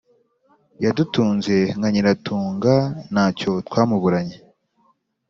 [0.83, 2.73] Yadutunze nka Nyiratunga,
[3.11, 4.37] ntacyo twamuburanye